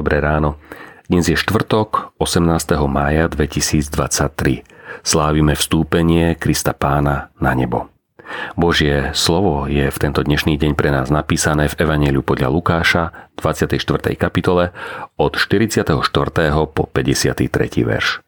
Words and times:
ráno. 0.00 0.56
Dnes 1.04 1.28
je 1.28 1.36
štvrtok 1.36 2.16
18. 2.16 2.48
mája 2.88 3.28
2023. 3.28 4.64
Slávime 5.04 5.52
vstúpenie 5.52 6.32
Krista 6.32 6.72
Pána 6.72 7.28
na 7.36 7.52
nebo. 7.52 7.92
Božie 8.56 9.12
slovo 9.12 9.68
je 9.68 9.92
v 9.92 9.98
tento 10.00 10.24
dnešný 10.24 10.56
deň 10.56 10.72
pre 10.80 10.88
nás 10.88 11.12
napísané 11.12 11.68
v 11.68 11.84
Evangeliu 11.84 12.24
podľa 12.24 12.48
Lukáša 12.48 13.02
24. 13.36 14.16
kapitole 14.16 14.72
od 15.20 15.36
44. 15.36 15.92
po 16.72 16.82
53. 16.88 17.52
verš. 17.84 18.24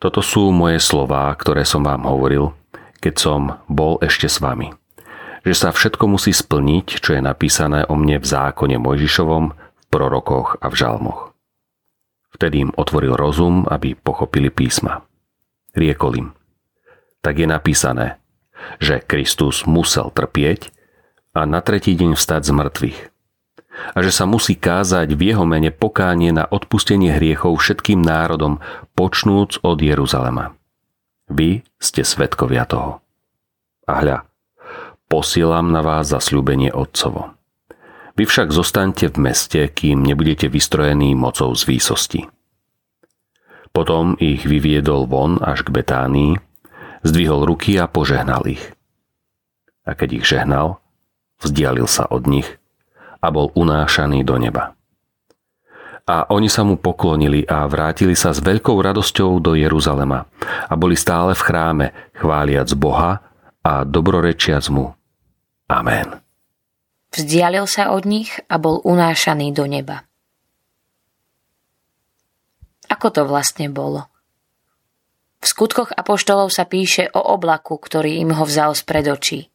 Toto 0.00 0.24
sú 0.24 0.48
moje 0.48 0.80
slová, 0.80 1.28
ktoré 1.36 1.68
som 1.68 1.84
vám 1.84 2.08
hovoril, 2.08 2.56
keď 3.04 3.14
som 3.20 3.40
bol 3.68 4.00
ešte 4.00 4.32
s 4.32 4.40
vami. 4.40 4.72
Že 5.44 5.52
sa 5.52 5.68
všetko 5.76 6.08
musí 6.08 6.32
splniť, 6.32 7.04
čo 7.04 7.12
je 7.12 7.20
napísané 7.20 7.84
o 7.84 7.92
mne 8.00 8.16
v 8.16 8.24
zákone 8.24 8.80
Mojžišovom, 8.80 9.63
prorokoch 9.94 10.58
a 10.58 10.66
v 10.66 10.74
žalmoch. 10.74 11.30
Vtedy 12.34 12.66
im 12.66 12.74
otvoril 12.74 13.14
rozum, 13.14 13.62
aby 13.70 13.94
pochopili 13.94 14.50
písma. 14.50 15.06
Riekol 15.70 16.12
im, 16.18 16.28
tak 17.22 17.38
je 17.38 17.46
napísané, 17.46 18.18
že 18.82 18.98
Kristus 18.98 19.62
musel 19.70 20.10
trpieť 20.10 20.74
a 21.30 21.46
na 21.46 21.62
tretí 21.62 21.94
deň 21.94 22.18
vstať 22.18 22.42
z 22.42 22.50
mŕtvych. 22.50 23.00
A 23.94 23.98
že 24.06 24.10
sa 24.14 24.26
musí 24.26 24.54
kázať 24.54 25.14
v 25.14 25.34
jeho 25.34 25.46
mene 25.46 25.70
pokánie 25.74 26.30
na 26.30 26.46
odpustenie 26.46 27.14
hriechov 27.14 27.58
všetkým 27.58 28.02
národom, 28.02 28.62
počnúc 28.94 29.58
od 29.66 29.78
Jeruzalema. 29.82 30.54
Vy 31.26 31.66
ste 31.78 32.06
svetkovia 32.06 32.66
toho. 32.70 33.02
A 33.90 33.92
hľa, 33.98 34.18
posielam 35.10 35.74
na 35.74 35.82
vás 35.82 36.06
zasľúbenie 36.10 36.70
Otcovo. 36.70 37.34
Vy 38.14 38.24
však 38.30 38.54
zostaňte 38.54 39.10
v 39.10 39.16
meste, 39.18 39.60
kým 39.70 40.06
nebudete 40.06 40.46
vystrojení 40.46 41.18
mocou 41.18 41.50
z 41.54 41.66
výsosti. 41.66 42.20
Potom 43.74 44.14
ich 44.22 44.46
vyviedol 44.46 45.10
von 45.10 45.42
až 45.42 45.66
k 45.66 45.74
Betánii, 45.74 46.38
zdvihol 47.02 47.42
ruky 47.42 47.74
a 47.82 47.90
požehnal 47.90 48.46
ich. 48.46 48.62
A 49.82 49.98
keď 49.98 50.22
ich 50.22 50.24
žehnal, 50.30 50.78
vzdialil 51.42 51.90
sa 51.90 52.06
od 52.06 52.30
nich 52.30 52.46
a 53.18 53.34
bol 53.34 53.50
unášaný 53.52 54.22
do 54.22 54.38
neba 54.38 54.78
a 56.04 56.28
oni 56.28 56.52
sa 56.52 56.62
mu 56.64 56.76
poklonili 56.76 57.48
a 57.48 57.64
vrátili 57.64 58.12
sa 58.12 58.36
s 58.36 58.44
veľkou 58.44 58.76
radosťou 58.76 59.40
do 59.40 59.56
Jeruzalema 59.56 60.28
a 60.68 60.72
boli 60.76 61.00
stále 61.00 61.32
v 61.32 61.44
chráme, 61.44 61.86
chváliac 62.12 62.68
Boha 62.76 63.24
a 63.64 63.88
dobrorečiac 63.88 64.68
mu. 64.68 64.92
Amen. 65.64 66.23
Vzdialil 67.14 67.70
sa 67.70 67.94
od 67.94 68.02
nich 68.10 68.34
a 68.50 68.58
bol 68.58 68.82
unášaný 68.82 69.54
do 69.54 69.70
neba. 69.70 70.02
Ako 72.90 73.14
to 73.14 73.22
vlastne 73.22 73.70
bolo? 73.70 74.10
V 75.38 75.46
skutkoch 75.46 75.94
apoštolov 75.94 76.50
sa 76.50 76.66
píše 76.66 77.06
o 77.14 77.22
oblaku, 77.22 77.78
ktorý 77.78 78.18
im 78.18 78.34
ho 78.34 78.42
vzal 78.42 78.74
spred 78.74 79.06
očí. 79.06 79.46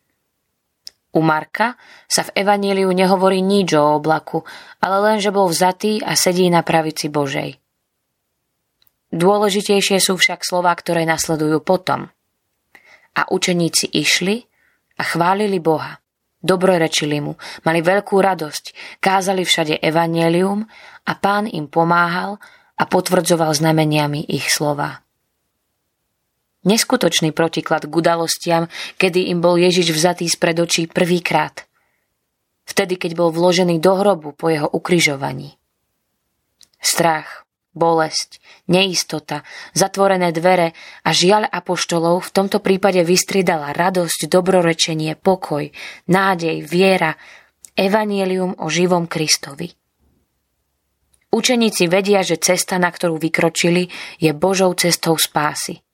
U 1.10 1.26
Marka 1.26 1.76
sa 2.06 2.22
v 2.22 2.46
Evaníliu 2.46 2.94
nehovorí 2.94 3.42
nič 3.42 3.74
o 3.74 3.98
oblaku, 3.98 4.46
ale 4.80 4.98
len, 5.10 5.18
že 5.18 5.34
bol 5.34 5.50
vzatý 5.50 6.00
a 6.06 6.14
sedí 6.14 6.46
na 6.48 6.62
pravici 6.62 7.10
Božej. 7.10 7.58
Dôležitejšie 9.10 9.98
sú 9.98 10.22
však 10.22 10.46
slova, 10.46 10.70
ktoré 10.78 11.04
nasledujú 11.10 11.66
potom. 11.66 12.14
A 13.18 13.22
učeníci 13.26 13.90
išli 13.90 14.46
a 14.96 15.04
chválili 15.04 15.58
Boha. 15.58 15.98
Dobrorečili 16.40 17.20
mu, 17.20 17.36
mali 17.68 17.84
veľkú 17.84 18.16
radosť, 18.16 18.98
kázali 19.04 19.44
všade 19.44 19.84
evanielium 19.84 20.64
a 21.04 21.12
pán 21.20 21.52
im 21.52 21.68
pomáhal 21.68 22.40
a 22.80 22.84
potvrdzoval 22.88 23.52
znameniami 23.52 24.24
ich 24.32 24.48
slova. 24.48 25.04
Neskutočný 26.64 27.36
protiklad 27.36 27.88
k 27.88 27.92
udalostiam, 27.92 28.72
kedy 28.96 29.32
im 29.32 29.44
bol 29.44 29.60
Ježiš 29.60 29.92
vzatý 29.96 30.28
spred 30.32 30.60
očí 30.60 30.88
prvýkrát. 30.88 31.68
Vtedy, 32.68 32.96
keď 32.96 33.20
bol 33.20 33.32
vložený 33.32 33.80
do 33.84 34.00
hrobu 34.00 34.36
po 34.36 34.48
jeho 34.52 34.68
ukrižovaní. 34.68 35.60
Strach, 36.80 37.49
bolesť, 37.76 38.42
neistota, 38.70 39.46
zatvorené 39.78 40.34
dvere 40.34 40.74
a 41.06 41.10
žiaľ 41.14 41.48
apoštolov 41.50 42.26
v 42.26 42.34
tomto 42.34 42.60
prípade 42.60 43.02
vystriedala 43.06 43.74
radosť, 43.76 44.28
dobrorečenie, 44.30 45.18
pokoj, 45.20 45.70
nádej, 46.10 46.66
viera, 46.66 47.16
evanielium 47.78 48.58
o 48.60 48.68
živom 48.68 49.06
Kristovi. 49.06 49.72
Učeníci 51.30 51.86
vedia, 51.86 52.26
že 52.26 52.42
cesta, 52.42 52.82
na 52.82 52.90
ktorú 52.90 53.22
vykročili, 53.22 53.86
je 54.18 54.34
Božou 54.34 54.74
cestou 54.74 55.14
spásy– 55.14 55.82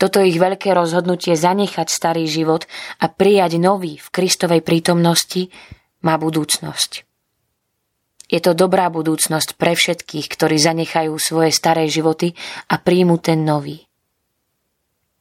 toto 0.00 0.24
ich 0.24 0.40
veľké 0.40 0.72
rozhodnutie 0.72 1.36
zanechať 1.36 1.92
starý 1.92 2.24
život 2.24 2.64
a 3.04 3.12
prijať 3.12 3.60
nový 3.60 4.00
v 4.00 4.08
Kristovej 4.08 4.64
prítomnosti 4.64 5.52
má 6.00 6.16
budúcnosť. 6.16 7.09
Je 8.30 8.38
to 8.38 8.54
dobrá 8.54 8.86
budúcnosť 8.94 9.58
pre 9.58 9.74
všetkých, 9.74 10.30
ktorí 10.30 10.54
zanechajú 10.54 11.18
svoje 11.18 11.50
staré 11.50 11.90
životy 11.90 12.38
a 12.70 12.78
príjmu 12.78 13.18
ten 13.18 13.42
nový. 13.42 13.82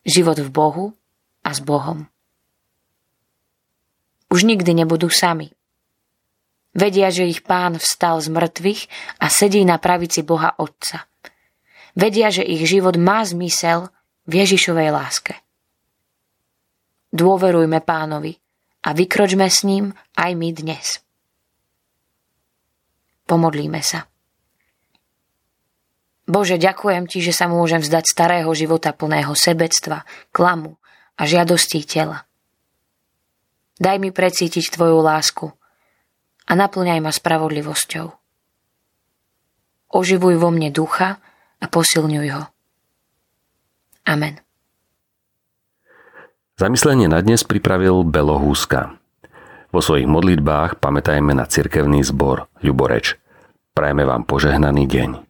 Život 0.06 0.46
v 0.46 0.50
Bohu 0.54 0.86
a 1.42 1.50
s 1.50 1.60
Bohom. 1.66 2.06
Už 4.30 4.46
nikdy 4.46 4.78
nebudú 4.78 5.10
sami. 5.10 5.50
Vedia, 6.78 7.10
že 7.10 7.26
ich 7.26 7.42
pán 7.42 7.82
vstal 7.82 8.22
z 8.22 8.30
mŕtvych 8.30 8.82
a 9.18 9.26
sedí 9.26 9.66
na 9.66 9.82
pravici 9.82 10.22
Boha 10.22 10.54
Otca. 10.62 11.10
Vedia, 11.98 12.30
že 12.30 12.46
ich 12.46 12.62
život 12.70 12.94
má 12.94 13.26
zmysel 13.26 13.90
v 14.30 14.46
Ježišovej 14.46 14.90
láske. 14.94 15.34
Dôverujme 17.10 17.82
pánovi 17.82 18.38
a 18.86 18.94
vykročme 18.94 19.50
s 19.50 19.66
ním 19.66 19.98
aj 20.14 20.32
my 20.38 20.50
dnes. 20.54 21.02
Pomodlíme 23.30 23.86
sa. 23.86 24.10
Bože, 26.26 26.58
ďakujem 26.58 27.06
Ti, 27.06 27.22
že 27.22 27.34
sa 27.34 27.46
môžem 27.46 27.78
vzdať 27.78 28.06
starého 28.10 28.50
života 28.58 28.90
plného 28.90 29.38
sebectva, 29.38 30.02
klamu 30.34 30.82
a 31.14 31.30
žiadostí 31.30 31.86
tela. 31.86 32.26
Daj 33.78 33.98
mi 34.02 34.10
precítiť 34.10 34.74
Tvoju 34.74 35.06
lásku 35.06 35.46
a 36.50 36.52
naplňaj 36.58 37.00
ma 37.06 37.14
spravodlivosťou. 37.14 38.08
Oživuj 39.94 40.36
vo 40.38 40.50
mne 40.50 40.74
ducha 40.74 41.22
a 41.62 41.66
posilňuj 41.70 42.28
ho. 42.34 42.44
Amen. 44.10 44.42
Zamyslenie 46.58 47.06
na 47.06 47.22
dnes 47.22 47.46
pripravil 47.46 48.04
Belo. 48.04 48.42
Vo 49.70 49.86
svojich 49.86 50.10
modlitbách 50.10 50.82
pamätajme 50.82 51.38
na 51.38 51.46
cirkevný 51.46 52.02
zbor 52.02 52.50
Ľuboreč. 52.66 53.22
Prajme 53.78 54.02
vám 54.02 54.26
požehnaný 54.26 54.90
deň. 54.90 55.29